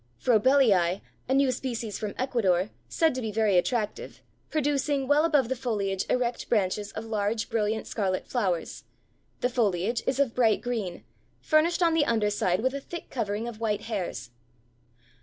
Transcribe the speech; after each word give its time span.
Frobelii, 0.19 1.01
a 1.29 1.33
new 1.35 1.51
species 1.51 1.99
from 1.99 2.15
Ecuador, 2.17 2.71
said 2.89 3.13
to 3.13 3.21
be 3.21 3.31
very 3.31 3.55
attractive, 3.55 4.23
producing, 4.49 5.07
well 5.07 5.23
above 5.25 5.47
the 5.47 5.55
foliage, 5.55 6.05
erect 6.09 6.49
branches 6.49 6.91
of 6.93 7.05
large 7.05 7.51
brilliant 7.51 7.85
scarlet 7.85 8.25
flowers; 8.27 8.83
the 9.41 9.47
foliage 9.49 10.01
is 10.07 10.17
of 10.19 10.33
bright 10.33 10.59
green, 10.63 11.03
furnished 11.39 11.83
on 11.83 11.93
the 11.93 12.03
under 12.05 12.31
side 12.31 12.61
with 12.61 12.73
a 12.73 12.81
thick 12.81 13.11
covering 13.11 13.47
of 13.47 13.59
white 13.59 13.81
hairs. 13.81 14.31